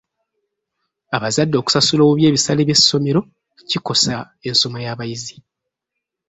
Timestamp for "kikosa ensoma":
3.69-4.77